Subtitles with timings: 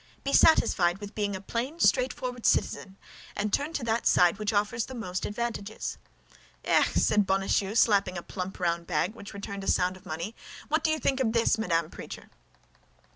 [0.23, 2.97] "Be satisfied with being a plain, straightforward citizen,
[3.35, 5.99] and turn to that side which offers the most advantages."
[6.65, 10.33] "Eh, eh!" said Bonacieux, slapping a plump, round bag, which returned a sound a money;
[10.69, 12.31] "what do you think of this, Madame Preacher?"